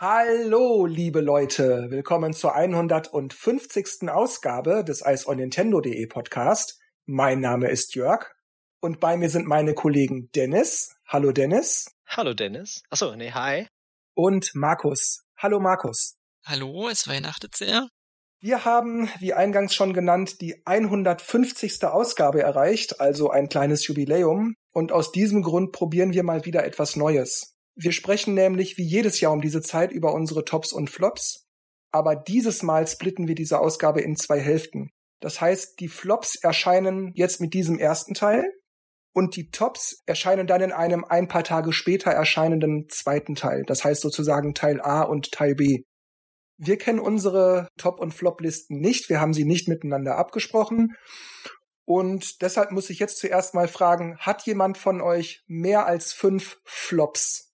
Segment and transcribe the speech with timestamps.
[0.00, 4.08] Hallo, liebe Leute, willkommen zur 150.
[4.10, 6.78] Ausgabe des Eis on Nintendo.de Podcast.
[7.06, 8.26] Mein Name ist Jörg
[8.80, 10.96] und bei mir sind meine Kollegen Dennis.
[11.06, 11.96] Hallo Dennis.
[12.06, 12.82] Hallo Dennis.
[12.90, 13.66] Achso, nee, hi.
[14.20, 15.22] Und Markus.
[15.36, 16.16] Hallo Markus.
[16.44, 17.88] Hallo, es weihnachtet sehr.
[18.40, 21.84] Wir haben, wie eingangs schon genannt, die 150.
[21.84, 24.56] Ausgabe erreicht, also ein kleines Jubiläum.
[24.72, 27.54] Und aus diesem Grund probieren wir mal wieder etwas Neues.
[27.76, 31.46] Wir sprechen nämlich wie jedes Jahr um diese Zeit über unsere Tops und Flops,
[31.92, 34.90] aber dieses Mal splitten wir diese Ausgabe in zwei Hälften.
[35.20, 38.52] Das heißt, die Flops erscheinen jetzt mit diesem ersten Teil
[39.12, 43.64] und die Tops erscheinen dann in einem ein paar Tage später erscheinenden zweiten Teil.
[43.66, 45.82] Das heißt sozusagen Teil A und Teil B.
[46.56, 49.08] Wir kennen unsere Top- und Flop-Listen nicht.
[49.08, 50.96] Wir haben sie nicht miteinander abgesprochen.
[51.84, 56.58] Und deshalb muss ich jetzt zuerst mal fragen, hat jemand von euch mehr als fünf
[56.64, 57.52] Flops?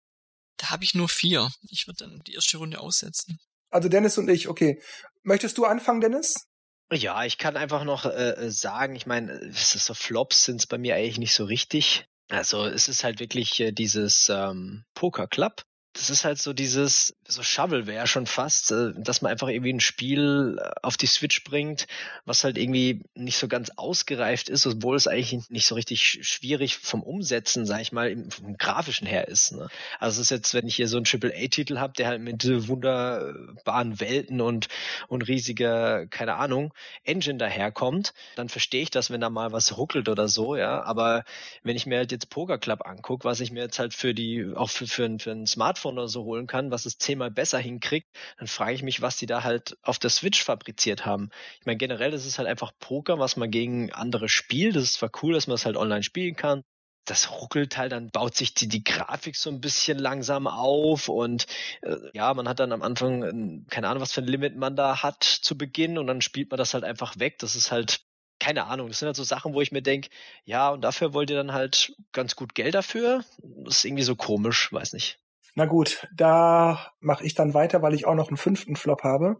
[0.57, 1.49] Da habe ich nur vier.
[1.71, 3.39] Ich würde dann die erste Runde aussetzen.
[3.71, 4.81] Also Dennis und ich, okay.
[5.23, 6.47] Möchtest du anfangen, Dennis?
[6.95, 10.95] Ja, ich kann einfach noch äh, sagen, ich meine, so Flops sind es bei mir
[10.95, 12.07] eigentlich nicht so richtig.
[12.31, 17.15] Also es ist halt wirklich äh, dieses ähm, Poker Club das ist halt so dieses,
[17.27, 21.45] so Shovelware schon fast, äh, dass man einfach irgendwie ein Spiel äh, auf die Switch
[21.45, 21.87] bringt,
[22.25, 26.77] was halt irgendwie nicht so ganz ausgereift ist, obwohl es eigentlich nicht so richtig schwierig
[26.77, 29.53] vom Umsetzen, sag ich mal, vom Grafischen her ist.
[29.53, 29.69] Ne?
[30.01, 34.01] Also es ist jetzt, wenn ich hier so einen Triple-A-Titel habe, der halt mit wunderbaren
[34.01, 34.67] Welten und,
[35.07, 40.09] und riesiger, keine Ahnung, Engine daherkommt, dann verstehe ich das, wenn da mal was ruckelt
[40.09, 40.83] oder so, ja.
[40.83, 41.25] Aber
[41.63, 44.53] wenn ich mir halt jetzt Poker Club angucke, was ich mir jetzt halt für die,
[44.57, 47.59] auch für, für, für ein Smartphone iPhone oder so holen kann, was es zehnmal besser
[47.59, 51.31] hinkriegt, dann frage ich mich, was die da halt auf der Switch fabriziert haben.
[51.61, 54.77] Ich meine, generell ist es halt einfach Poker, was man gegen andere spielt.
[54.77, 56.63] Das ist zwar cool, dass man es halt online spielen kann,
[57.07, 61.47] das ruckelt halt, dann baut sich die, die Grafik so ein bisschen langsam auf und
[61.83, 64.75] äh, ja, man hat dann am Anfang äh, keine Ahnung, was für ein Limit man
[64.75, 67.39] da hat zu Beginn und dann spielt man das halt einfach weg.
[67.41, 68.01] Das ist halt
[68.41, 70.09] keine Ahnung, das sind halt so Sachen, wo ich mir denke,
[70.45, 73.25] ja, und dafür wollt ihr dann halt ganz gut Geld dafür.
[73.43, 75.19] Das ist irgendwie so komisch, weiß nicht.
[75.55, 79.37] Na gut, da mache ich dann weiter, weil ich auch noch einen fünften Flop habe.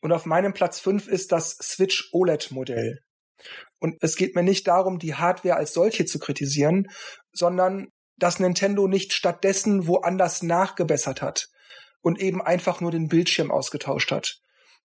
[0.00, 2.98] Und auf meinem Platz fünf ist das Switch OLED-Modell.
[3.78, 6.88] Und es geht mir nicht darum, die Hardware als solche zu kritisieren,
[7.32, 11.48] sondern dass Nintendo nicht stattdessen woanders nachgebessert hat
[12.00, 14.38] und eben einfach nur den Bildschirm ausgetauscht hat.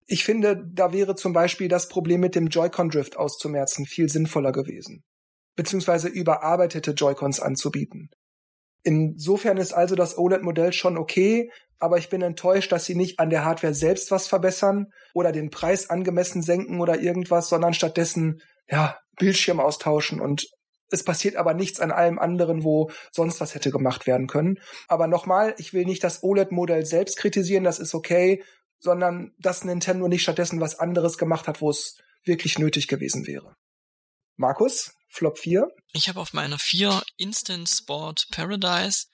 [0.06, 5.04] Ich finde, da wäre zum Beispiel das Problem mit dem Joy-Con-Drift auszumerzen viel sinnvoller gewesen.
[5.56, 8.10] Beziehungsweise überarbeitete Joy-Cons anzubieten.
[8.84, 13.30] Insofern ist also das OLED-Modell schon okay, aber ich bin enttäuscht, dass sie nicht an
[13.30, 18.98] der Hardware selbst was verbessern oder den Preis angemessen senken oder irgendwas, sondern stattdessen, ja,
[19.18, 20.48] Bildschirm austauschen und
[20.92, 24.58] es passiert aber nichts an allem anderen, wo sonst was hätte gemacht werden können.
[24.88, 28.44] Aber nochmal, ich will nicht das OLED-Modell selbst kritisieren, das ist okay,
[28.80, 33.54] sondern dass Nintendo nicht stattdessen was anderes gemacht hat, wo es wirklich nötig gewesen wäre.
[34.36, 34.92] Markus?
[35.10, 35.68] Flop 4?
[35.94, 39.08] Ich habe auf meiner 4 Instant Sport Paradise.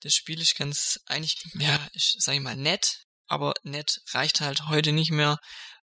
[0.00, 4.92] Das Spiel ist ganz eigentlich, ja, ich sage mal nett, aber nett reicht halt heute
[4.92, 5.38] nicht mehr.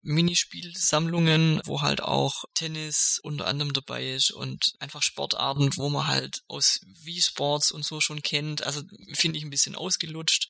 [0.01, 6.43] Minispielsammlungen, wo halt auch Tennis unter anderem dabei ist und einfach Sportarten, wo man halt
[6.47, 8.63] aus Wii Sports und so schon kennt.
[8.63, 10.49] Also finde ich ein bisschen ausgelutscht.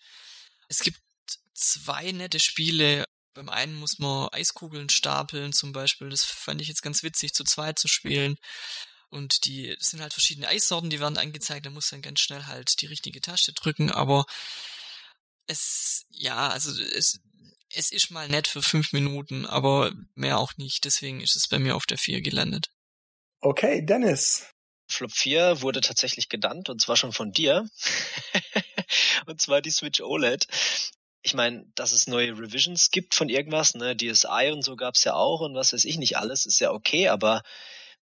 [0.68, 1.00] Es gibt
[1.54, 3.06] zwei nette Spiele.
[3.36, 6.10] Beim einen muss man Eiskugeln stapeln zum Beispiel.
[6.10, 8.38] Das fand ich jetzt ganz witzig, zu zweit zu spielen.
[9.10, 11.66] Und die das sind halt verschiedene Eissorten, die werden angezeigt.
[11.66, 13.92] Da muss dann ganz schnell halt die richtige Taste drücken.
[13.92, 14.26] Aber
[15.48, 17.20] es, ja, also es,
[17.74, 20.86] es ist mal nett für fünf Minuten, aber mehr auch nicht.
[20.86, 22.70] Deswegen ist es bei mir auf der vier gelandet.
[23.42, 24.48] Okay, Dennis.
[24.88, 27.68] Flop 4 wurde tatsächlich genannt und zwar schon von dir.
[29.26, 30.48] und zwar die Switch OLED
[31.26, 35.16] ich meine, dass es neue Revisions gibt von irgendwas, ne, DSI und so gab's ja
[35.16, 37.42] auch und was weiß ich nicht alles, ist ja okay, aber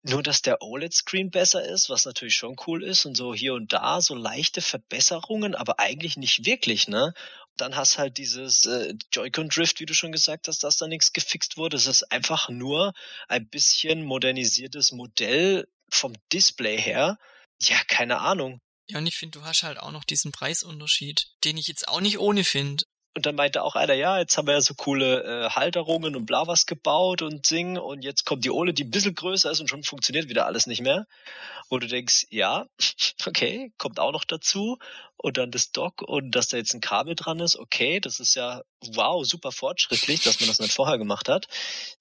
[0.01, 3.71] nur, dass der OLED-Screen besser ist, was natürlich schon cool ist und so hier und
[3.71, 7.13] da so leichte Verbesserungen, aber eigentlich nicht wirklich, ne?
[7.55, 11.55] Dann hast halt dieses äh, Joy-Con-Drift, wie du schon gesagt hast, dass da nichts gefixt
[11.55, 11.77] wurde.
[11.77, 12.93] Es ist einfach nur
[13.27, 17.19] ein bisschen modernisiertes Modell vom Display her.
[17.61, 18.59] Ja, keine Ahnung.
[18.89, 22.01] Ja, und ich finde, du hast halt auch noch diesen Preisunterschied, den ich jetzt auch
[22.01, 22.83] nicht ohne finde.
[23.15, 26.25] Und dann meinte auch einer, ja, jetzt haben wir ja so coole äh, Halterungen und
[26.25, 29.59] bla was gebaut und Sing und jetzt kommt die Ole, die ein bisschen größer ist
[29.59, 31.05] und schon funktioniert wieder alles nicht mehr.
[31.69, 32.65] Wo du denkst, ja,
[33.25, 34.79] okay, kommt auch noch dazu.
[35.17, 38.35] Und dann das Dock und dass da jetzt ein Kabel dran ist, okay, das ist
[38.35, 38.63] ja
[38.93, 41.47] wow, super fortschrittlich, dass man das nicht vorher gemacht hat.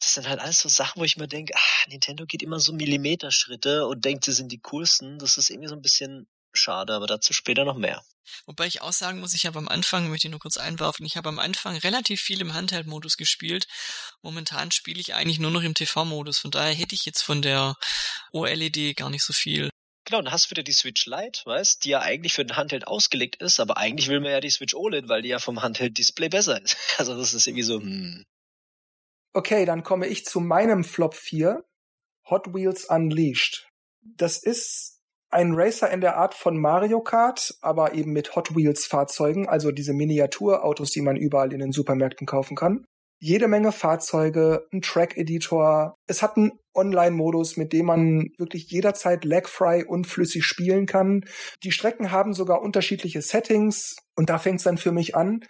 [0.00, 2.72] Das sind halt alles so Sachen, wo ich mir denke, ah, Nintendo geht immer so
[2.72, 5.18] Millimeterschritte und denkt, sie sind die coolsten.
[5.18, 8.02] Das ist irgendwie so ein bisschen schade, aber dazu später noch mehr.
[8.46, 11.16] Wobei ich auch sagen muss, ich habe am Anfang, möchte ich nur kurz einwerfen, ich
[11.16, 13.66] habe am Anfang relativ viel im Handheld-Modus gespielt.
[14.22, 16.38] Momentan spiele ich eigentlich nur noch im TV-Modus.
[16.38, 17.76] Von daher hätte ich jetzt von der
[18.32, 19.70] OLED gar nicht so viel.
[20.04, 22.86] Genau, dann hast du wieder die Switch Lite, weißt, die ja eigentlich für den Handheld
[22.88, 26.28] ausgelegt ist, aber eigentlich will man ja die Switch OLED, weil die ja vom Handheld-Display
[26.28, 26.76] besser ist.
[26.98, 28.24] Also das ist irgendwie so, hm.
[29.32, 31.64] Okay, dann komme ich zu meinem Flop 4.
[32.28, 33.68] Hot Wheels Unleashed.
[34.02, 35.00] Das ist
[35.32, 39.70] ein Racer in der Art von Mario Kart, aber eben mit Hot Wheels Fahrzeugen, also
[39.70, 42.84] diese Miniaturautos, die man überall in den Supermärkten kaufen kann.
[43.18, 45.94] Jede Menge Fahrzeuge, ein Track-Editor.
[46.08, 51.24] Es hat einen Online-Modus, mit dem man wirklich jederzeit lagfrei und flüssig spielen kann.
[51.62, 55.44] Die Strecken haben sogar unterschiedliche Settings und da fängt es dann für mich an.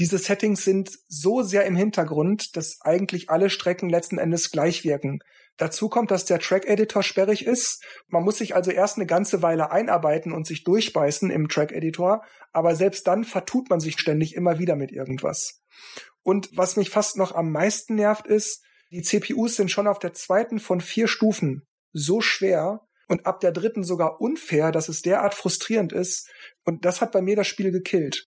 [0.00, 5.20] Diese Settings sind so sehr im Hintergrund, dass eigentlich alle Strecken letzten Endes gleich wirken.
[5.56, 7.84] Dazu kommt, dass der Track-Editor sperrig ist.
[8.08, 12.74] Man muss sich also erst eine ganze Weile einarbeiten und sich durchbeißen im Track-Editor, aber
[12.74, 15.62] selbst dann vertut man sich ständig immer wieder mit irgendwas.
[16.22, 20.14] Und was mich fast noch am meisten nervt ist, die CPUs sind schon auf der
[20.14, 25.34] zweiten von vier Stufen so schwer und ab der dritten sogar unfair, dass es derart
[25.34, 26.28] frustrierend ist.
[26.64, 28.26] Und das hat bei mir das Spiel gekillt.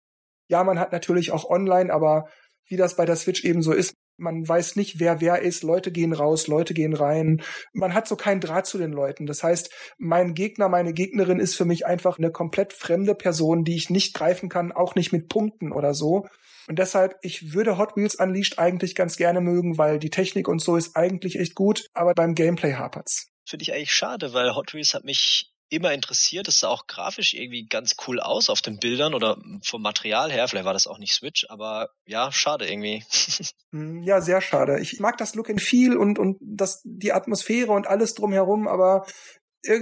[0.49, 2.29] Ja, man hat natürlich auch online, aber
[2.67, 5.91] wie das bei der Switch eben so ist, man weiß nicht, wer wer ist, Leute
[5.91, 7.43] gehen raus, Leute gehen rein.
[7.73, 9.27] Man hat so keinen Draht zu den Leuten.
[9.27, 13.77] Das heißt, mein Gegner, meine Gegnerin ist für mich einfach eine komplett fremde Person, die
[13.77, 16.27] ich nicht greifen kann, auch nicht mit Punkten oder so.
[16.69, 20.61] Und deshalb, ich würde Hot Wheels Unleashed eigentlich ganz gerne mögen, weil die Technik und
[20.61, 23.29] so ist eigentlich echt gut, aber beim Gameplay hapert's.
[23.49, 26.49] Finde ich eigentlich schade, weil Hot Wheels hat mich immer interessiert.
[26.49, 30.49] Es sah auch grafisch irgendwie ganz cool aus auf den Bildern oder vom Material her.
[30.49, 33.05] Vielleicht war das auch nicht Switch, aber ja, schade irgendwie.
[33.73, 34.81] Hm, ja, sehr schade.
[34.81, 39.07] Ich mag das Look and Feel und, und das, die Atmosphäre und alles drumherum, aber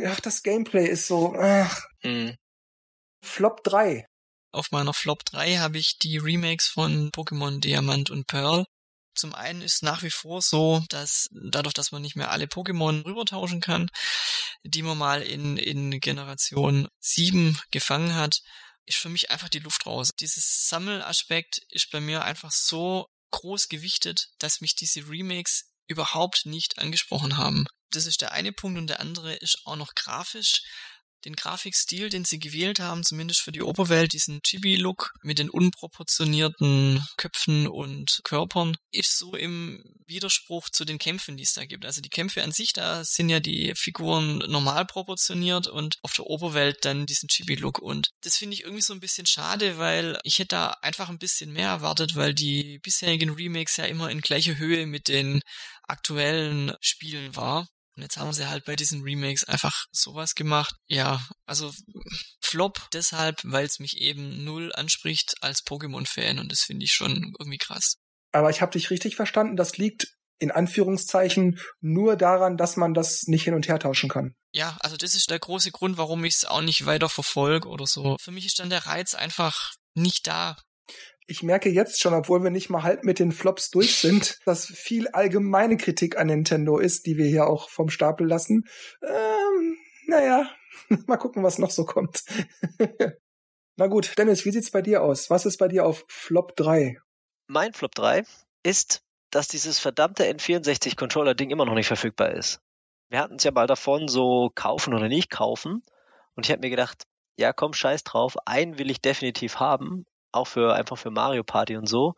[0.06, 1.86] ach, das Gameplay ist so, ach.
[2.00, 2.36] Hm.
[3.24, 4.06] Flop 3.
[4.52, 8.66] Auf meiner Flop 3 habe ich die Remakes von Pokémon Diamant und Pearl.
[9.18, 13.04] Zum einen ist nach wie vor so, dass dadurch, dass man nicht mehr alle Pokémon
[13.04, 13.90] rübertauschen kann,
[14.62, 18.40] die man mal in, in Generation 7 gefangen hat,
[18.86, 20.10] ist für mich einfach die Luft raus.
[20.18, 26.78] Dieses Sammelaspekt ist bei mir einfach so groß gewichtet, dass mich diese Remakes überhaupt nicht
[26.78, 27.66] angesprochen haben.
[27.90, 30.62] Das ist der eine Punkt und der andere ist auch noch grafisch
[31.24, 37.04] den Grafikstil, den sie gewählt haben, zumindest für die Oberwelt, diesen Chibi-Look mit den unproportionierten
[37.16, 41.84] Köpfen und Körpern, ist so im Widerspruch zu den Kämpfen, die es da gibt.
[41.84, 46.26] Also die Kämpfe an sich, da sind ja die Figuren normal proportioniert und auf der
[46.26, 47.78] Oberwelt dann diesen Chibi-Look.
[47.78, 51.18] Und das finde ich irgendwie so ein bisschen schade, weil ich hätte da einfach ein
[51.18, 55.42] bisschen mehr erwartet, weil die bisherigen Remakes ja immer in gleicher Höhe mit den
[55.82, 57.66] aktuellen Spielen war.
[57.98, 60.72] Und jetzt haben sie halt bei diesen Remakes einfach sowas gemacht.
[60.86, 61.72] Ja, also
[62.40, 67.34] Flop deshalb, weil es mich eben null anspricht als Pokémon-Fan und das finde ich schon
[67.40, 67.96] irgendwie krass.
[68.30, 70.06] Aber ich habe dich richtig verstanden, das liegt
[70.38, 74.36] in Anführungszeichen nur daran, dass man das nicht hin und her tauschen kann.
[74.52, 77.86] Ja, also das ist der große Grund, warum ich es auch nicht weiter verfolge oder
[77.86, 78.16] so.
[78.20, 80.56] Für mich ist dann der Reiz einfach nicht da
[81.28, 84.66] ich merke jetzt schon, obwohl wir nicht mal halb mit den Flops durch sind, dass
[84.66, 88.64] viel allgemeine Kritik an Nintendo ist, die wir hier auch vom Stapel lassen.
[89.02, 90.50] Ähm, naja,
[91.06, 92.24] mal gucken, was noch so kommt.
[93.76, 95.30] Na gut, Dennis, wie sieht's bei dir aus?
[95.30, 96.98] Was ist bei dir auf Flop 3?
[97.46, 98.24] Mein Flop 3
[98.64, 102.60] ist, dass dieses verdammte N64-Controller-Ding immer noch nicht verfügbar ist.
[103.10, 105.82] Wir hatten es ja mal davon, so kaufen oder nicht kaufen.
[106.34, 107.04] Und ich habe mir gedacht,
[107.38, 111.76] ja komm, scheiß drauf, einen will ich definitiv haben, auch für einfach für Mario Party
[111.76, 112.14] und so.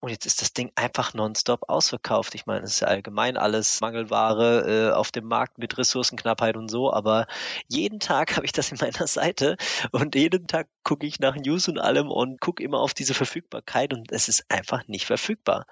[0.00, 2.36] Und jetzt ist das Ding einfach nonstop ausverkauft.
[2.36, 6.68] Ich meine, es ist ja allgemein alles Mangelware äh, auf dem Markt mit Ressourcenknappheit und
[6.68, 7.26] so, aber
[7.66, 9.56] jeden Tag habe ich das in meiner Seite
[9.90, 13.92] und jeden Tag gucke ich nach News und allem und gucke immer auf diese Verfügbarkeit
[13.92, 15.66] und es ist einfach nicht verfügbar.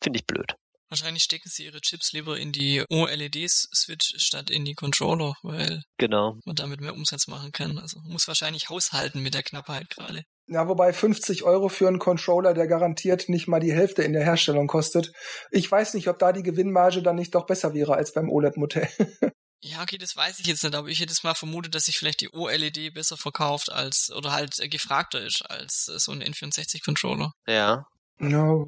[0.00, 0.56] Finde ich blöd.
[0.88, 6.38] Wahrscheinlich stecken sie ihre Chips lieber in die OLED-Switch statt in die Controller, weil genau.
[6.44, 7.78] man damit mehr Umsatz machen kann.
[7.78, 10.22] Also man muss wahrscheinlich haushalten mit der Knappheit gerade.
[10.46, 14.24] Ja, wobei 50 Euro für einen Controller, der garantiert nicht mal die Hälfte in der
[14.24, 15.10] Herstellung kostet.
[15.50, 18.88] Ich weiß nicht, ob da die Gewinnmarge dann nicht doch besser wäre als beim OLED-Modell.
[19.66, 21.96] Ja, okay, das weiß ich jetzt nicht, aber ich hätte es mal vermutet, dass sich
[21.96, 27.32] vielleicht die OLED besser verkauft als oder halt gefragter ist als so ein N64-Controller.
[27.46, 27.86] Ja.
[28.20, 28.64] Ja,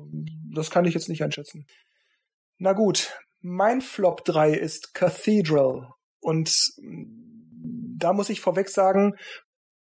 [0.55, 1.67] das kann ich jetzt nicht einschätzen.
[2.59, 5.89] Na gut, mein Flop 3 ist Cathedral.
[6.21, 6.73] Und
[7.99, 9.15] da muss ich vorweg sagen,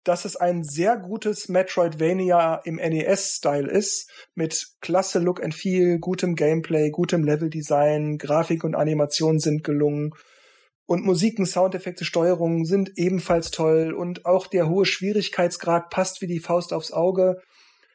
[0.04, 6.36] dass es ein sehr gutes Metroidvania im NES-Style ist, mit klasse Look and Feel, gutem
[6.36, 10.12] Gameplay, gutem Leveldesign, Grafik und Animation sind gelungen.
[10.88, 16.40] Und Musiken, Soundeffekte, Steuerung sind ebenfalls toll und auch der hohe Schwierigkeitsgrad passt wie die
[16.40, 17.42] Faust aufs Auge.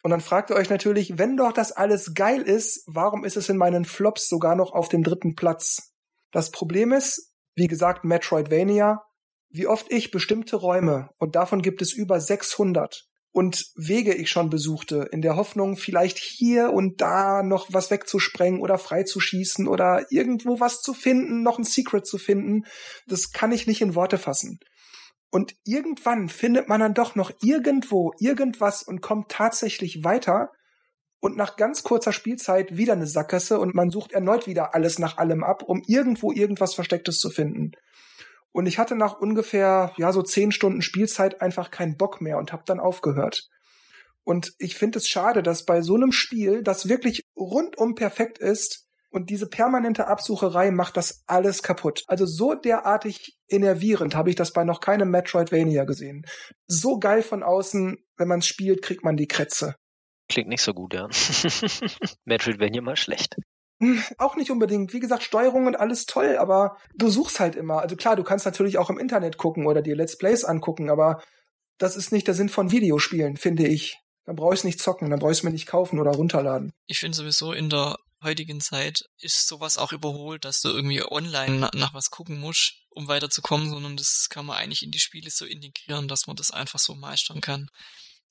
[0.06, 3.48] Und dann fragt ihr euch natürlich, wenn doch das alles geil ist, warum ist es
[3.48, 5.94] in meinen Flops sogar noch auf dem dritten Platz?
[6.30, 9.02] Das Problem ist, wie gesagt, Metroidvania,
[9.48, 14.48] wie oft ich bestimmte Räume, und davon gibt es über 600, und Wege ich schon
[14.48, 20.60] besuchte, in der Hoffnung, vielleicht hier und da noch was wegzusprengen oder freizuschießen oder irgendwo
[20.60, 22.62] was zu finden, noch ein Secret zu finden,
[23.08, 24.60] das kann ich nicht in Worte fassen.
[25.30, 30.50] Und irgendwann findet man dann doch noch irgendwo irgendwas und kommt tatsächlich weiter.
[31.20, 35.18] Und nach ganz kurzer Spielzeit wieder eine Sackgasse und man sucht erneut wieder alles nach
[35.18, 37.72] allem ab, um irgendwo irgendwas Verstecktes zu finden.
[38.52, 42.52] Und ich hatte nach ungefähr, ja, so zehn Stunden Spielzeit einfach keinen Bock mehr und
[42.52, 43.48] habe dann aufgehört.
[44.24, 48.85] Und ich finde es schade, dass bei so einem Spiel, das wirklich rundum perfekt ist,
[49.10, 52.02] und diese permanente Absucherei macht das alles kaputt.
[52.06, 56.24] Also so derartig innervierend habe ich das bei noch keinem Metroidvania gesehen.
[56.66, 59.76] So geil von außen, wenn man es spielt, kriegt man die Krätze.
[60.28, 61.08] Klingt nicht so gut, ja.
[62.24, 63.36] Metroidvania mal schlecht.
[63.80, 64.92] Hm, auch nicht unbedingt.
[64.92, 67.80] Wie gesagt, Steuerung und alles toll, aber du suchst halt immer.
[67.80, 71.22] Also klar, du kannst natürlich auch im Internet gucken oder dir Let's Plays angucken, aber
[71.78, 73.98] das ist nicht der Sinn von Videospielen, finde ich.
[74.24, 76.72] Dann brauche ich es nicht zocken, dann brauche ich es mir nicht kaufen oder runterladen.
[76.86, 81.58] Ich finde sowieso in der heutigen Zeit ist sowas auch überholt, dass du irgendwie online
[81.58, 85.30] nach, nach was gucken musst, um weiterzukommen, sondern das kann man eigentlich in die Spiele
[85.30, 87.68] so integrieren, dass man das einfach so meistern kann.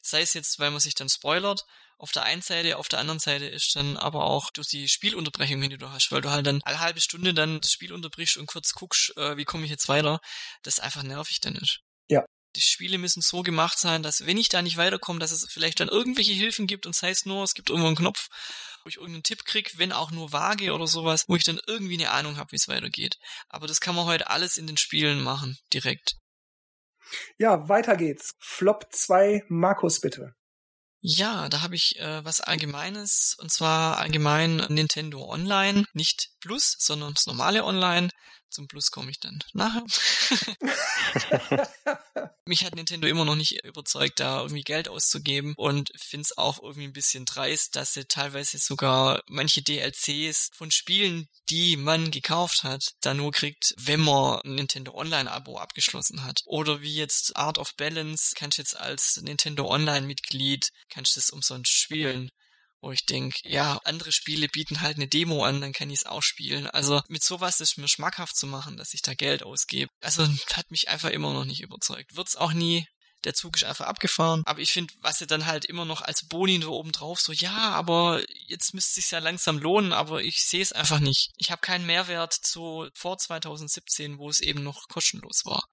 [0.02, 1.66] Sei es jetzt, weil man sich dann spoilert,
[1.98, 5.62] auf der einen Seite, auf der anderen Seite ist dann aber auch durch die Spielunterbrechung,
[5.62, 8.48] die du hast, weil du halt dann alle halbe Stunde dann das Spiel unterbrichst und
[8.48, 10.20] kurz guckst, äh, wie komme ich jetzt weiter,
[10.64, 11.80] das einfach nervig dann ist.
[12.10, 12.26] Ja.
[12.56, 15.80] Die Spiele müssen so gemacht sein, dass wenn ich da nicht weiterkomme, dass es vielleicht
[15.80, 18.30] dann irgendwelche Hilfen gibt und sei es nur, es gibt irgendwo einen Knopf,
[18.84, 21.96] wo ich irgendeinen Tipp krieg, wenn auch nur vage oder sowas, wo ich dann irgendwie
[21.96, 23.18] eine Ahnung habe, wie es weitergeht.
[23.50, 26.16] Aber das kann man heute alles in den Spielen machen, direkt.
[27.38, 28.34] Ja, weiter geht's.
[28.40, 30.34] Flop 2, Markus bitte.
[31.02, 37.16] Ja, da habe ich äh, was Allgemeines und zwar allgemein Nintendo Online, nicht Plus, sondern
[37.16, 38.12] das normale Online.
[38.52, 39.84] Zum Plus komme ich dann nachher.
[42.46, 46.62] Mich hat Nintendo immer noch nicht überzeugt, da irgendwie Geld auszugeben und finde es auch
[46.62, 52.64] irgendwie ein bisschen dreist, dass sie teilweise sogar manche DLCs von Spielen, die man gekauft
[52.64, 56.44] hat, da nur kriegt, wenn man ein Nintendo Online-Abo abgeschlossen hat.
[56.46, 61.32] Oder wie jetzt Art of Balance, kannst du jetzt als Nintendo Online-Mitglied, kannst du das
[61.32, 62.30] umsonst spielen
[62.86, 66.06] wo ich denke, ja, andere Spiele bieten halt eine Demo an, dann kann ich es
[66.06, 66.68] auch spielen.
[66.68, 69.92] Also mit sowas ist mir schmackhaft zu machen, dass ich da Geld ausgebe.
[70.02, 72.16] Also hat mich einfach immer noch nicht überzeugt.
[72.16, 72.88] Wird's auch nie.
[73.24, 74.44] Der Zug ist einfach abgefahren.
[74.46, 77.32] Aber ich finde, was sie dann halt immer noch als Boni da oben drauf, so,
[77.32, 81.32] ja, aber jetzt müsste es ja langsam lohnen, aber ich sehe es einfach nicht.
[81.38, 85.64] Ich habe keinen Mehrwert zu vor 2017, wo es eben noch kostenlos war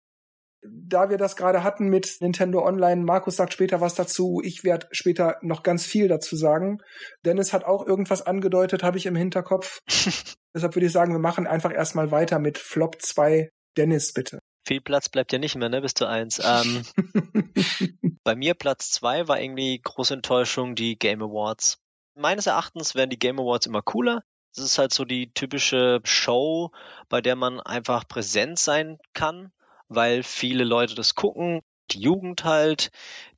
[0.65, 4.87] da wir das gerade hatten mit Nintendo Online, Markus sagt später was dazu, ich werde
[4.93, 6.79] später noch ganz viel dazu sagen.
[7.25, 9.81] Dennis hat auch irgendwas angedeutet, habe ich im Hinterkopf.
[10.55, 13.49] Deshalb würde ich sagen, wir machen einfach erstmal weiter mit Flop 2.
[13.77, 14.39] Dennis, bitte.
[14.65, 16.41] Viel Platz bleibt ja nicht mehr, ne, bis zu eins.
[16.45, 16.85] Ähm,
[18.23, 21.79] bei mir Platz 2 war irgendwie große Enttäuschung die Game Awards.
[22.15, 24.23] Meines Erachtens werden die Game Awards immer cooler.
[24.55, 26.71] Das ist halt so die typische Show,
[27.09, 29.51] bei der man einfach präsent sein kann
[29.95, 31.61] weil viele Leute das gucken.
[31.91, 32.91] Die Jugend halt,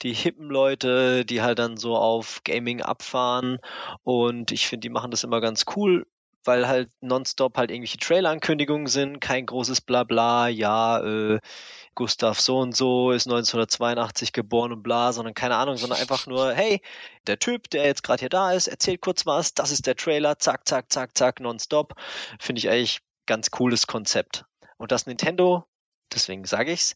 [0.03, 3.59] die hippen Leute, die halt dann so auf Gaming abfahren.
[4.03, 6.07] Und ich finde, die machen das immer ganz cool,
[6.45, 11.41] weil halt nonstop halt irgendwelche Trailer-Ankündigungen sind, kein großes Blabla, ja, äh,
[11.95, 16.53] Gustav so und so ist 1982 geboren und bla, sondern keine Ahnung, sondern einfach nur,
[16.53, 16.81] hey,
[17.27, 20.39] der Typ, der jetzt gerade hier da ist, erzählt kurz was, das ist der Trailer,
[20.39, 21.95] zack, zack, zack, zack, nonstop.
[22.39, 24.45] Finde ich eigentlich ganz cooles Konzept.
[24.77, 25.65] Und das Nintendo
[26.13, 26.95] deswegen sage ich's,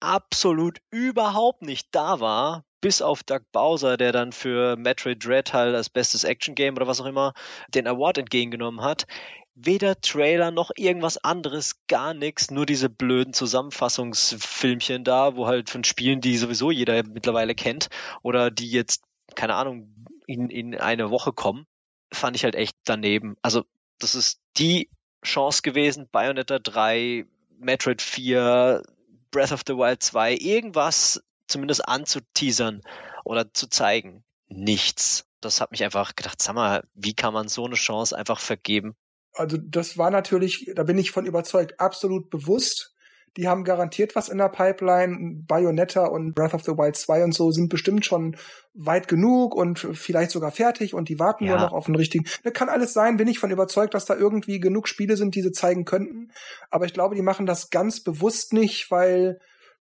[0.00, 5.74] absolut überhaupt nicht da war, bis auf Doug Bowser, der dann für Metroid Dread halt
[5.74, 7.32] als bestes Action Game oder was auch immer
[7.68, 9.06] den Award entgegengenommen hat.
[9.54, 15.82] Weder Trailer noch irgendwas anderes, gar nichts, nur diese blöden Zusammenfassungsfilmchen da, wo halt von
[15.82, 17.88] Spielen, die sowieso jeder mittlerweile kennt
[18.22, 19.02] oder die jetzt,
[19.34, 19.92] keine Ahnung,
[20.28, 21.66] in, in eine Woche kommen,
[22.12, 23.36] fand ich halt echt daneben.
[23.42, 23.64] Also,
[23.98, 24.88] das ist die
[25.24, 27.26] Chance gewesen, Bayonetta 3
[27.58, 28.82] Metroid 4,
[29.30, 32.82] Breath of the Wild 2, irgendwas zumindest anzuteasern
[33.24, 34.24] oder zu zeigen.
[34.48, 35.26] Nichts.
[35.40, 38.96] Das hat mich einfach gedacht, sag mal, wie kann man so eine Chance einfach vergeben?
[39.32, 42.94] Also das war natürlich, da bin ich von überzeugt, absolut bewusst.
[43.38, 45.44] Die haben garantiert was in der Pipeline.
[45.46, 48.36] Bayonetta und Breath of the Wild 2 und so sind bestimmt schon
[48.74, 51.52] weit genug und vielleicht sogar fertig und die warten ja.
[51.52, 52.24] nur noch auf den richtigen.
[52.42, 55.42] Das kann alles sein, bin ich von überzeugt, dass da irgendwie genug Spiele sind, die
[55.42, 56.32] sie zeigen könnten.
[56.68, 59.38] Aber ich glaube, die machen das ganz bewusst nicht, weil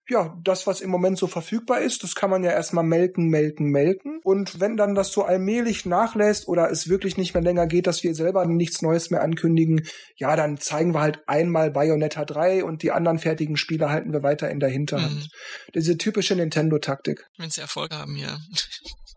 [0.09, 3.67] ja, das, was im Moment so verfügbar ist, das kann man ja erstmal melken, melken,
[3.67, 4.19] melken.
[4.23, 8.03] Und wenn dann das so allmählich nachlässt oder es wirklich nicht mehr länger geht, dass
[8.03, 9.85] wir selber nichts Neues mehr ankündigen,
[10.15, 14.23] ja, dann zeigen wir halt einmal Bayonetta 3 und die anderen fertigen Spiele halten wir
[14.23, 15.15] weiter in der Hinterhand.
[15.15, 15.71] Mhm.
[15.75, 17.25] Diese typische Nintendo-Taktik.
[17.37, 18.37] Wenn sie Erfolg haben, ja.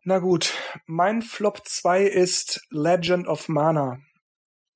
[0.05, 0.55] Na gut,
[0.87, 3.99] mein Flop 2 ist Legend of Mana.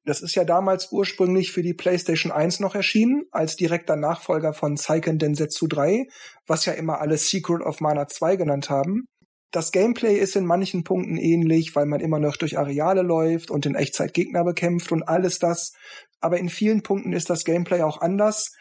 [0.06, 4.76] Das ist ja damals ursprünglich für die PlayStation 1 noch erschienen, als direkter Nachfolger von
[4.76, 6.06] Seiken Densetsu 3,
[6.46, 9.06] was ja immer alle Secret of Mana 2 genannt haben.
[9.50, 13.64] Das Gameplay ist in manchen Punkten ähnlich, weil man immer noch durch Areale läuft und
[13.66, 15.72] in Echtzeit Gegner bekämpft und alles das.
[16.20, 18.52] Aber in vielen Punkten ist das Gameplay auch anders.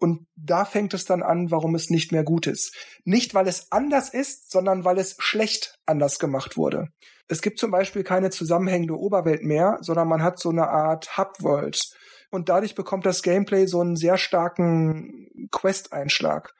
[0.00, 2.74] Und da fängt es dann an, warum es nicht mehr gut ist.
[3.04, 6.88] Nicht, weil es anders ist, sondern weil es schlecht anders gemacht wurde.
[7.28, 11.78] Es gibt zum Beispiel keine zusammenhängende Oberwelt mehr, sondern man hat so eine Art Hub-World.
[12.30, 16.54] Und dadurch bekommt das Gameplay so einen sehr starken Quest-Einschlag.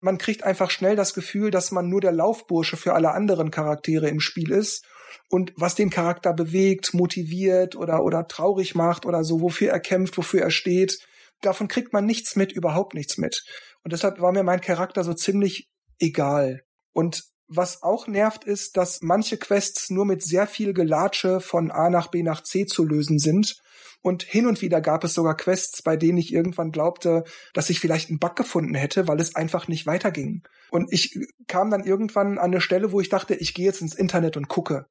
[0.00, 4.08] Man kriegt einfach schnell das Gefühl, dass man nur der Laufbursche für alle anderen Charaktere
[4.08, 4.86] im Spiel ist
[5.28, 10.16] und was den Charakter bewegt, motiviert oder, oder traurig macht oder so, wofür er kämpft,
[10.16, 10.98] wofür er steht.
[11.40, 13.44] Davon kriegt man nichts mit, überhaupt nichts mit.
[13.82, 16.62] Und deshalb war mir mein Charakter so ziemlich egal.
[16.92, 21.90] Und was auch nervt, ist, dass manche Quests nur mit sehr viel Gelatsche von A
[21.90, 23.56] nach B nach C zu lösen sind.
[24.02, 27.24] Und hin und wieder gab es sogar Quests, bei denen ich irgendwann glaubte,
[27.54, 30.42] dass ich vielleicht einen Bug gefunden hätte, weil es einfach nicht weiterging.
[30.70, 33.94] Und ich kam dann irgendwann an eine Stelle, wo ich dachte, ich gehe jetzt ins
[33.94, 34.86] Internet und gucke.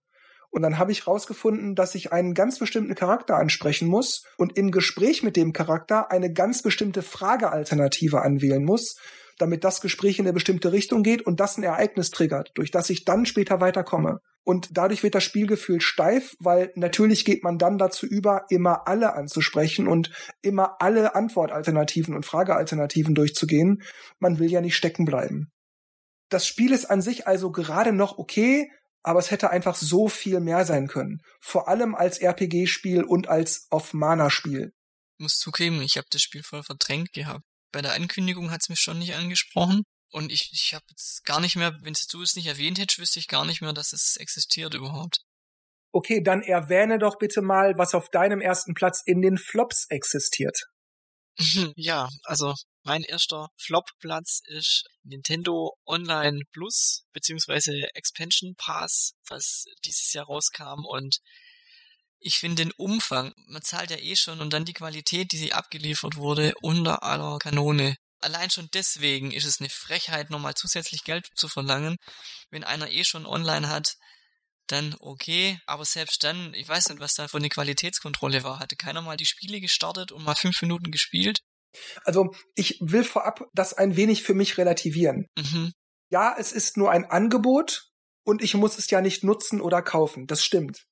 [0.55, 4.71] Und dann habe ich rausgefunden, dass ich einen ganz bestimmten Charakter ansprechen muss und im
[4.71, 8.95] Gespräch mit dem Charakter eine ganz bestimmte Fragealternative anwählen muss
[9.37, 12.89] damit das Gespräch in eine bestimmte Richtung geht und das ein Ereignis triggert, durch das
[12.89, 14.21] ich dann später weiterkomme.
[14.45, 19.13] Und dadurch wird das Spielgefühl steif, weil natürlich geht man dann dazu über, immer alle
[19.13, 23.81] anzusprechen und immer alle Antwortalternativen und Fragealternativen durchzugehen.
[24.19, 25.51] Man will ja nicht stecken bleiben.
[26.29, 28.69] Das Spiel ist an sich also gerade noch okay,
[29.05, 31.19] aber es hätte einfach so viel mehr sein können.
[31.39, 34.71] Vor allem als RPG-Spiel und als Off-Mana-Spiel.
[35.17, 37.43] Ich muss zugeben, ich habe das Spiel voll verdrängt gehabt
[37.75, 39.83] bei der Ankündigung hat es mich schon nicht angesprochen.
[40.09, 43.19] Und ich, ich habe jetzt gar nicht mehr, wenn du es nicht erwähnt hättest, wüsste
[43.19, 45.17] ich gar nicht mehr, dass es existiert überhaupt.
[45.91, 50.57] Okay, dann erwähne doch bitte mal, was auf deinem ersten Platz in den Flops existiert.
[51.75, 52.53] Ja, also
[52.85, 61.19] mein erster Flop-Platz ist Nintendo Online Plus beziehungsweise Expansion Pass, was dieses Jahr rauskam und
[62.19, 65.53] ich finde den Umfang, man zahlt ja eh schon und dann die Qualität, die sie
[65.53, 67.97] abgeliefert wurde, unter aller Kanone.
[68.19, 71.97] Allein schon deswegen ist es eine Frechheit, nochmal zusätzlich Geld zu verlangen.
[72.49, 73.97] Wenn einer eh schon online hat,
[74.67, 78.57] dann okay, aber selbst dann, ich weiß nicht, was da für eine Qualitätskontrolle war.
[78.57, 81.41] Hatte keiner mal die Spiele gestartet und mal fünf Minuten gespielt?
[82.03, 85.27] Also ich will vorab das ein wenig für mich relativieren.
[85.37, 85.71] Mhm.
[86.09, 87.89] Ja, es ist nur ein Angebot
[88.23, 90.27] und ich muss es ja nicht nutzen oder kaufen.
[90.27, 90.85] Das stimmt.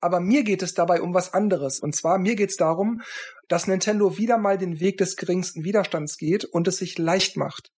[0.00, 1.80] Aber mir geht es dabei um was anderes.
[1.80, 3.00] Und zwar, mir geht es darum,
[3.48, 7.70] dass Nintendo wieder mal den Weg des geringsten Widerstands geht und es sich leicht macht.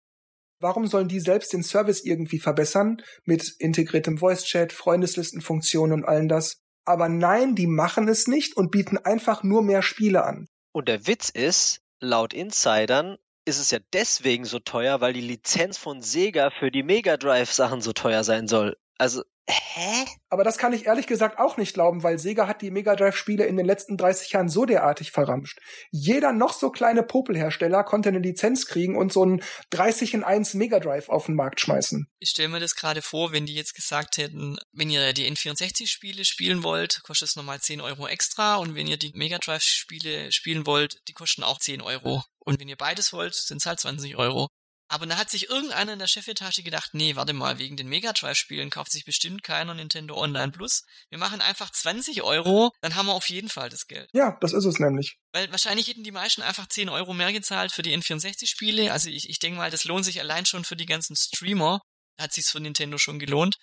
[0.59, 6.57] Warum sollen die selbst den Service irgendwie verbessern mit integriertem Voice-Chat, Freundeslistenfunktionen und allen das?
[6.83, 10.47] Aber nein, die machen es nicht und bieten einfach nur mehr Spiele an.
[10.71, 15.77] Und der Witz ist, laut Insidern ist es ja deswegen so teuer, weil die Lizenz
[15.77, 18.77] von Sega für die Mega Drive Sachen so teuer sein soll.
[18.97, 20.05] Also Hä?
[20.29, 23.15] Aber das kann ich ehrlich gesagt auch nicht glauben, weil Sega hat die Mega Drive
[23.15, 25.59] Spiele in den letzten 30 Jahren so derartig verramscht.
[25.89, 30.53] Jeder noch so kleine Popelhersteller konnte eine Lizenz kriegen und so ein 30 in 1
[30.55, 32.07] Mega Drive auf den Markt schmeißen.
[32.19, 35.87] Ich stelle mir das gerade vor, wenn die jetzt gesagt hätten, wenn ihr die N64
[35.87, 39.63] Spiele spielen wollt, kostet es nochmal 10 Euro extra und wenn ihr die Mega Drive
[39.63, 42.21] Spiele spielen wollt, die kosten auch 10 Euro.
[42.39, 44.49] Und wenn ihr beides wollt, sind es halt 20 Euro.
[44.89, 48.13] Aber da hat sich irgendeiner in der Chefetage gedacht, nee, warte mal, wegen den Mega
[48.13, 50.83] Drive Spielen kauft sich bestimmt keiner Nintendo Online Plus.
[51.09, 54.09] Wir machen einfach 20 Euro, dann haben wir auf jeden Fall das Geld.
[54.13, 55.17] Ja, das ist es nämlich.
[55.33, 58.93] Weil wahrscheinlich hätten die meisten einfach 10 Euro mehr gezahlt für die N64 Spiele.
[58.93, 61.81] Also ich, ich denke mal, das lohnt sich allein schon für die ganzen Streamer.
[62.17, 63.57] Hat sich's für Nintendo schon gelohnt.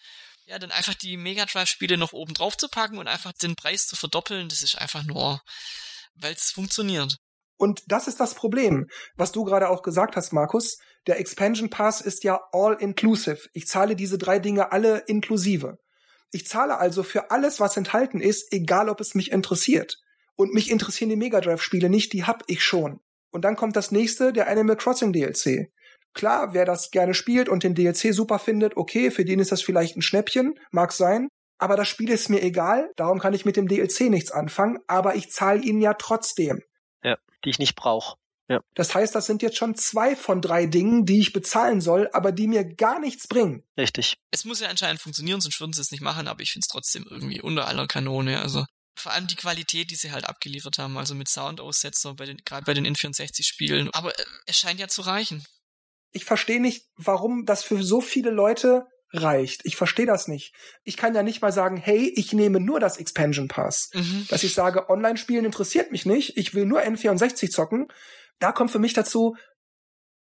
[0.46, 3.56] Ja, dann einfach die Mega Drive Spiele noch oben drauf zu packen und einfach den
[3.56, 5.40] Preis zu verdoppeln, das ist einfach nur,
[6.16, 7.16] weil es funktioniert.
[7.56, 10.78] Und das ist das Problem, was du gerade auch gesagt hast, Markus.
[11.06, 13.48] Der Expansion Pass ist ja all inclusive.
[13.52, 15.78] Ich zahle diese drei Dinge alle inklusive.
[16.32, 19.98] Ich zahle also für alles, was enthalten ist, egal ob es mich interessiert.
[20.36, 23.00] Und mich interessieren die Mega Drive Spiele nicht, die hab ich schon.
[23.30, 25.70] Und dann kommt das nächste, der Animal Crossing DLC.
[26.12, 29.62] Klar, wer das gerne spielt und den DLC super findet, okay, für den ist das
[29.62, 31.28] vielleicht ein Schnäppchen, mag sein.
[31.58, 35.14] Aber das Spiel ist mir egal, darum kann ich mit dem DLC nichts anfangen, aber
[35.14, 36.62] ich zahle ihn ja trotzdem.
[37.04, 38.16] Ja, die ich nicht brauche.
[38.48, 38.60] Ja.
[38.74, 42.30] Das heißt, das sind jetzt schon zwei von drei Dingen, die ich bezahlen soll, aber
[42.30, 43.62] die mir gar nichts bringen.
[43.78, 44.16] Richtig.
[44.30, 46.68] Es muss ja anscheinend funktionieren, sonst würden sie es nicht machen, aber ich finde es
[46.68, 48.40] trotzdem irgendwie unter aller Kanone.
[48.40, 52.38] Also vor allem die Qualität, die sie halt abgeliefert haben, also mit Soundaussetzer, bei den,
[52.44, 53.90] gerade bei den N64-Spielen.
[53.92, 55.46] Aber äh, es scheint ja zu reichen.
[56.12, 59.62] Ich verstehe nicht, warum das für so viele Leute reicht.
[59.64, 60.54] Ich verstehe das nicht.
[60.82, 63.90] Ich kann ja nicht mal sagen, hey, ich nehme nur das Expansion Pass.
[63.94, 64.26] Mhm.
[64.28, 67.86] Dass ich sage, Online-Spielen interessiert mich nicht, ich will nur N64 zocken.
[68.40, 69.36] Da kommt für mich dazu,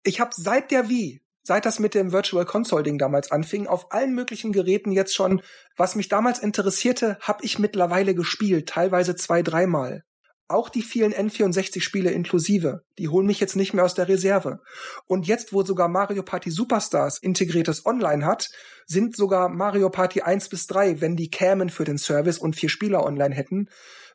[0.05, 3.93] ich habe seit der Wii, seit das mit dem Virtual Console Ding damals anfing, auf
[3.93, 5.43] allen möglichen Geräten jetzt schon,
[5.77, 10.05] was mich damals interessierte, habe ich mittlerweile gespielt, teilweise zwei, dreimal.
[10.49, 14.61] Auch die vielen N64-Spiele inklusive, die holen mich jetzt nicht mehr aus der Reserve.
[15.07, 18.49] Und jetzt, wo sogar Mario Party Superstars integriertes Online hat,
[18.87, 22.69] sind sogar Mario Party 1 bis 3, wenn die kämen für den Service und vier
[22.69, 23.69] Spieler online hätten,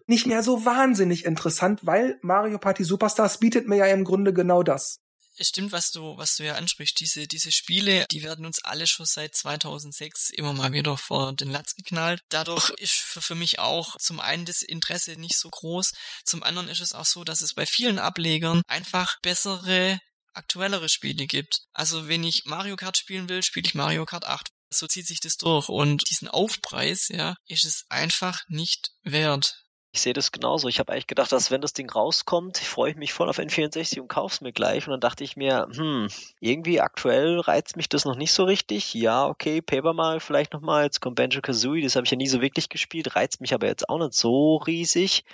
[0.08, 4.64] nicht mehr so wahnsinnig interessant, weil Mario Party Superstars bietet mir ja im Grunde genau
[4.64, 5.01] das
[5.38, 7.00] es stimmt, was du, was du ja ansprichst.
[7.00, 11.50] Diese, diese Spiele, die werden uns alle schon seit 2006 immer mal wieder vor den
[11.50, 12.22] Latz geknallt.
[12.30, 15.94] Dadurch ist für, für mich auch zum einen das Interesse nicht so groß.
[16.26, 20.00] Zum anderen ist es auch so, dass es bei vielen Ablegern einfach bessere
[20.34, 21.62] aktuellere Spiele gibt.
[21.74, 24.48] Also wenn ich Mario Kart spielen will, spiele ich Mario Kart 8.
[24.70, 29.62] So zieht sich das durch und diesen Aufpreis, ja, ist es einfach nicht wert.
[29.94, 30.70] Ich sehe das genauso.
[30.70, 34.00] Ich habe eigentlich gedacht, dass wenn das Ding rauskommt, freue ich mich voll auf N64
[34.00, 34.88] und kauf's mir gleich.
[34.88, 36.08] Und dann dachte ich mir, hm,
[36.40, 38.94] irgendwie aktuell reizt mich das noch nicht so richtig.
[38.94, 40.86] Ja, okay, Paper mal vielleicht nochmal.
[40.86, 43.68] Jetzt kommt Banjo Kazooie, das habe ich ja nie so wirklich gespielt, reizt mich aber
[43.68, 45.26] jetzt auch nicht so riesig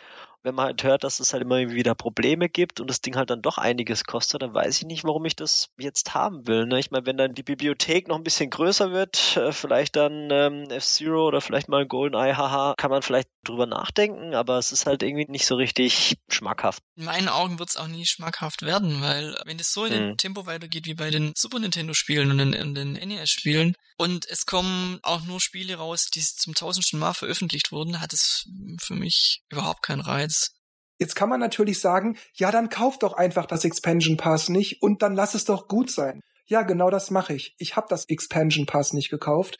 [0.47, 3.29] wenn man halt hört, dass es halt immer wieder Probleme gibt und das Ding halt
[3.29, 6.65] dann doch einiges kostet, dann weiß ich nicht, warum ich das jetzt haben will.
[6.65, 6.79] Ne?
[6.79, 10.69] Ich meine, wenn dann die Bibliothek noch ein bisschen größer wird, äh, vielleicht dann ähm,
[10.69, 15.03] F-Zero oder vielleicht mal GoldenEye, haha, kann man vielleicht drüber nachdenken, aber es ist halt
[15.03, 16.81] irgendwie nicht so richtig schmackhaft.
[16.95, 19.99] In meinen Augen wird es auch nie schmackhaft werden, weil wenn es so in hm.
[19.99, 24.99] dem Tempo weitergeht wie bei den Super Nintendo-Spielen und in den NES-Spielen und es kommen
[25.01, 28.47] auch nur Spiele raus, die zum tausendsten Mal veröffentlicht wurden, hat es
[28.79, 30.51] für mich überhaupt keinen Reiz.
[30.99, 35.01] Jetzt kann man natürlich sagen, ja, dann kauf doch einfach das Expansion Pass nicht und
[35.01, 36.21] dann lass es doch gut sein.
[36.45, 37.53] Ja, genau das mache ich.
[37.57, 39.57] Ich habe das Expansion Pass nicht gekauft,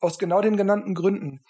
[0.00, 1.40] aus genau den genannten Gründen.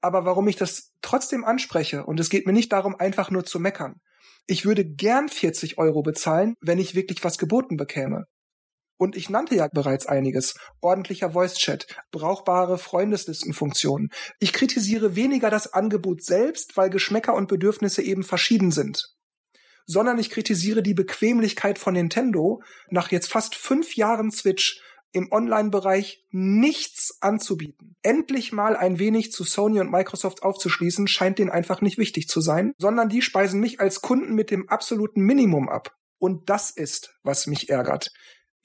[0.00, 3.58] Aber warum ich das trotzdem anspreche, und es geht mir nicht darum, einfach nur zu
[3.58, 4.00] meckern.
[4.46, 8.26] Ich würde gern 40 Euro bezahlen, wenn ich wirklich was geboten bekäme.
[8.96, 10.54] Und ich nannte ja bereits einiges.
[10.80, 14.10] Ordentlicher Voice-Chat, brauchbare Freundeslistenfunktionen.
[14.38, 19.14] Ich kritisiere weniger das Angebot selbst, weil Geschmäcker und Bedürfnisse eben verschieden sind.
[19.86, 24.80] Sondern ich kritisiere die Bequemlichkeit von Nintendo, nach jetzt fast fünf Jahren Switch
[25.14, 27.96] im Online-Bereich nichts anzubieten.
[28.02, 32.40] Endlich mal ein wenig zu Sony und Microsoft aufzuschließen, scheint denen einfach nicht wichtig zu
[32.40, 35.94] sein, sondern die speisen mich als Kunden mit dem absoluten Minimum ab.
[36.18, 38.10] Und das ist, was mich ärgert.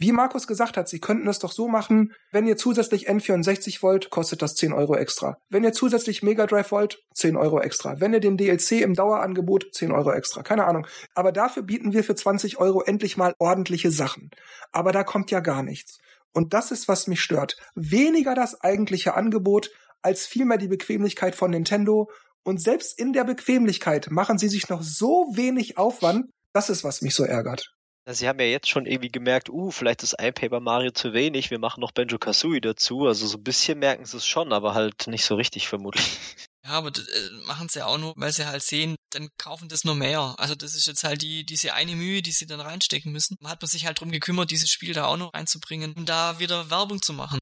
[0.02, 4.10] Wie Markus gesagt hat, Sie könnten es doch so machen, wenn ihr zusätzlich N64 wollt,
[4.10, 5.38] kostet das 10 Euro extra.
[5.50, 8.00] Wenn ihr zusätzlich Mega Drive wollt, 10 Euro extra.
[8.00, 10.42] Wenn ihr den DLC im Dauerangebot, 10 Euro extra.
[10.42, 10.88] Keine Ahnung.
[11.16, 14.32] Aber dafür bieten wir für 20 Euro endlich mal ordentliche Sachen.
[14.72, 16.00] Aber da kommt ja gar nichts.
[16.34, 17.58] Und das ist, was mich stört.
[17.76, 19.70] Weniger das eigentliche Angebot,
[20.02, 22.10] als vielmehr die Bequemlichkeit von Nintendo.
[22.44, 26.30] Und selbst in der Bequemlichkeit machen sie sich noch so wenig Aufwand.
[26.54, 27.74] Das ist, was mich so ärgert.
[28.14, 31.52] Sie haben ja jetzt schon irgendwie gemerkt, uh, vielleicht ist ein Paper Mario zu wenig,
[31.52, 33.06] wir machen noch Benjo Kazooie dazu.
[33.06, 36.06] Also so ein bisschen merken sie es schon, aber halt nicht so richtig vermutlich.
[36.66, 39.86] Ja, aber äh, machen sie ja auch nur, weil sie halt sehen, dann kaufen das
[39.86, 40.36] nur mehr.
[40.38, 43.38] Also das ist jetzt halt die diese eine Mühe, die sie dann reinstecken müssen.
[43.40, 46.38] Man hat man sich halt drum gekümmert, dieses Spiel da auch noch reinzubringen, um da
[46.38, 47.40] wieder Werbung zu machen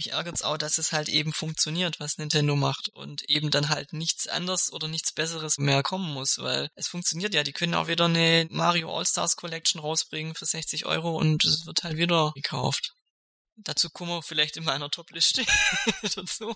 [0.00, 3.92] mich ärgert's auch, dass es halt eben funktioniert, was Nintendo macht und eben dann halt
[3.92, 7.42] nichts anderes oder nichts Besseres mehr kommen muss, weil es funktioniert ja.
[7.42, 11.84] Die können auch wieder eine Mario All-Stars Collection rausbringen für 60 Euro und es wird
[11.84, 12.94] halt wieder gekauft.
[13.56, 15.44] Dazu kommen wir vielleicht in meiner Top-Liste
[16.14, 16.54] dazu.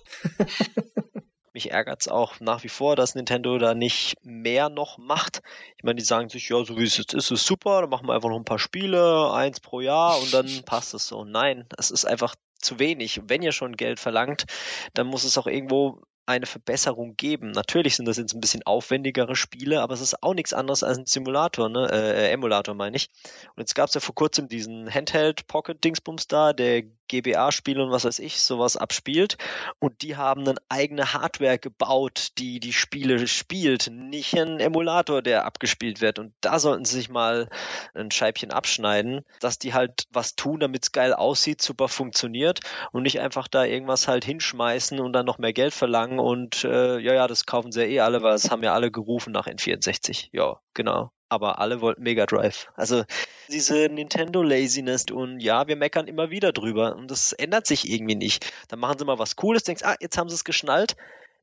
[1.52, 5.42] Mich ärgert's auch nach wie vor, dass Nintendo da nicht mehr noch macht.
[5.76, 8.08] Ich meine, die sagen sich, ja, so wie es jetzt ist, ist super, dann machen
[8.08, 11.24] wir einfach noch ein paar Spiele, eins pro Jahr und dann passt es so.
[11.24, 13.22] Nein, es ist einfach zu wenig.
[13.26, 14.46] Wenn ihr schon Geld verlangt,
[14.94, 17.50] dann muss es auch irgendwo eine Verbesserung geben.
[17.50, 20.98] Natürlich sind das jetzt ein bisschen aufwendigere Spiele, aber es ist auch nichts anderes als
[20.98, 21.88] ein Simulator, ne?
[21.90, 23.10] Äh, Emulator meine ich.
[23.54, 27.90] Und jetzt gab es ja vor kurzem diesen Handheld Pocket Dingsbums da, der GBA-Spiele und
[27.90, 29.36] was weiß ich, sowas abspielt.
[29.78, 35.44] Und die haben eine eigene Hardware gebaut, die die Spiele spielt, nicht ein Emulator, der
[35.44, 36.18] abgespielt wird.
[36.18, 37.48] Und da sollten sie sich mal
[37.94, 42.60] ein Scheibchen abschneiden, dass die halt was tun, damit es geil aussieht, super funktioniert
[42.92, 46.98] und nicht einfach da irgendwas halt hinschmeißen und dann noch mehr Geld verlangen und äh,
[46.98, 49.46] ja, ja, das kaufen sie ja eh alle, weil es haben ja alle gerufen nach
[49.46, 50.28] N64.
[50.32, 52.68] Ja, genau aber alle wollten Mega Drive.
[52.74, 53.04] Also
[53.48, 58.14] diese Nintendo Laziness und ja, wir meckern immer wieder drüber und das ändert sich irgendwie
[58.14, 58.52] nicht.
[58.68, 60.96] Dann machen sie mal was Cooles, denkst, ah, jetzt haben sie es geschnallt.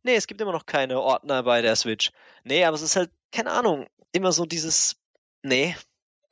[0.04, 2.12] Nee, es gibt immer noch keine Ordner bei der Switch.
[2.44, 4.96] Nee, aber es ist halt, keine Ahnung, immer so dieses,
[5.44, 5.76] nee,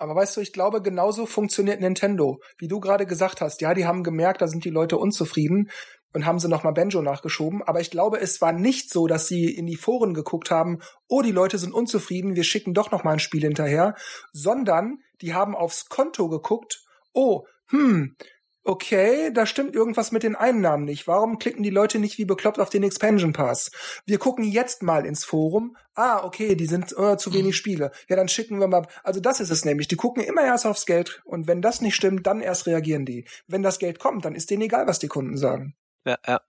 [0.01, 2.39] aber weißt du, ich glaube, genauso funktioniert Nintendo.
[2.57, 5.69] Wie du gerade gesagt hast, ja, die haben gemerkt, da sind die Leute unzufrieden
[6.13, 7.63] und haben sie nochmal Benjo nachgeschoben.
[7.63, 11.21] Aber ich glaube, es war nicht so, dass sie in die Foren geguckt haben, oh,
[11.21, 13.95] die Leute sind unzufrieden, wir schicken doch nochmal ein Spiel hinterher,
[14.31, 18.15] sondern die haben aufs Konto geguckt, oh, hm,
[18.63, 21.07] okay, da stimmt irgendwas mit den Einnahmen nicht.
[21.07, 23.71] Warum klicken die Leute nicht wie bekloppt auf den Expansion Pass?
[24.05, 25.75] Wir gucken jetzt mal ins Forum.
[25.95, 27.53] Ah, okay, die sind äh, zu wenig mhm.
[27.53, 27.91] Spiele.
[28.07, 28.87] Ja, dann schicken wir mal.
[29.03, 29.87] Also das ist es nämlich.
[29.87, 33.25] Die gucken immer erst aufs Geld und wenn das nicht stimmt, dann erst reagieren die.
[33.47, 35.73] Wenn das Geld kommt, dann ist denen egal, was die Kunden sagen.
[36.05, 36.41] Ja, ja.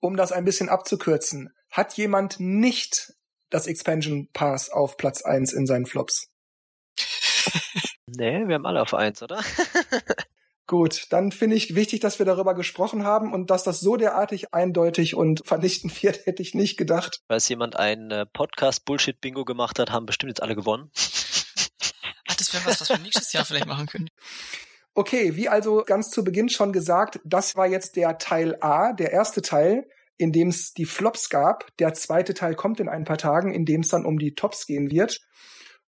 [0.00, 3.14] Um das ein bisschen abzukürzen, hat jemand nicht
[3.50, 6.30] das Expansion Pass auf Platz 1 in seinen Flops?
[8.06, 9.42] nee, wir haben alle auf 1, oder?
[10.66, 14.52] Gut, dann finde ich wichtig, dass wir darüber gesprochen haben und dass das so derartig
[14.52, 17.22] eindeutig und vernichtend wird, hätte ich nicht gedacht.
[17.26, 20.90] Falls jemand ein äh, Podcast-Bullshit-Bingo gemacht hat, haben bestimmt jetzt alle gewonnen.
[22.28, 24.10] Ach, das wäre was, was wir nächstes Jahr vielleicht machen können.
[24.98, 29.12] Okay, wie also ganz zu Beginn schon gesagt, das war jetzt der Teil A, der
[29.12, 31.68] erste Teil, in dem es die Flops gab.
[31.76, 34.66] Der zweite Teil kommt in ein paar Tagen, in dem es dann um die Tops
[34.66, 35.20] gehen wird.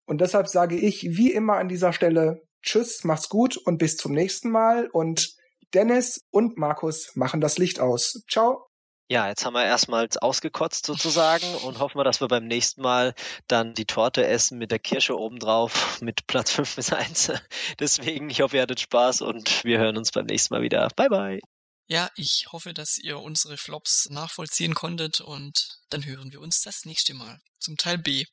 [0.06, 4.12] Und deshalb sage ich wie immer an dieser Stelle Tschüss, macht's gut und bis zum
[4.12, 4.88] nächsten Mal.
[4.90, 5.36] Und
[5.74, 8.24] Dennis und Markus machen das Licht aus.
[8.30, 8.68] Ciao.
[9.10, 13.14] Ja, jetzt haben wir erstmals ausgekotzt sozusagen und hoffen wir, dass wir beim nächsten Mal
[13.48, 17.32] dann die Torte essen mit der Kirsche obendrauf mit Platz 5 bis 1.
[17.78, 20.88] Deswegen, ich hoffe, ihr hattet Spaß und wir hören uns beim nächsten Mal wieder.
[20.96, 21.40] Bye bye.
[21.86, 26.86] Ja, ich hoffe, dass ihr unsere Flops nachvollziehen konntet und dann hören wir uns das
[26.86, 28.24] nächste Mal zum Teil B.